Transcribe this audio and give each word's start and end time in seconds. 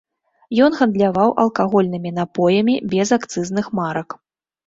Ён 0.67 0.71
гандляваў 0.77 1.33
алкагольнымі 1.43 2.13
напоямі 2.21 2.75
без 2.93 3.07
акцызных 3.19 3.65
марак. 3.81 4.19